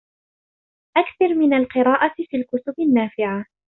أَكْثِرْ 0.97 1.35
مِنَ 1.35 1.53
الْقِرَاءةِ 1.53 2.13
فِي 2.17 2.37
الْكُتُبِ 2.37 2.79
النَّافِعَةِ 2.79 3.45